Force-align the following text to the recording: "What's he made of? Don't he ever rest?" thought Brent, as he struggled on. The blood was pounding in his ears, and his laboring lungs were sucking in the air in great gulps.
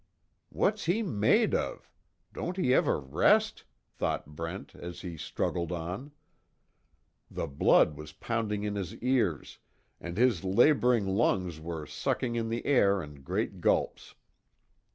"What's 0.49 0.85
he 0.85 1.03
made 1.03 1.53
of? 1.53 1.87
Don't 2.33 2.57
he 2.57 2.73
ever 2.73 2.99
rest?" 2.99 3.65
thought 3.93 4.35
Brent, 4.35 4.73
as 4.73 5.01
he 5.01 5.15
struggled 5.15 5.71
on. 5.71 6.11
The 7.29 7.45
blood 7.45 7.95
was 7.95 8.11
pounding 8.11 8.63
in 8.63 8.73
his 8.73 8.95
ears, 8.95 9.59
and 9.99 10.17
his 10.17 10.43
laboring 10.43 11.05
lungs 11.05 11.59
were 11.59 11.85
sucking 11.85 12.33
in 12.35 12.49
the 12.49 12.65
air 12.65 13.03
in 13.03 13.21
great 13.21 13.61
gulps. 13.61 14.15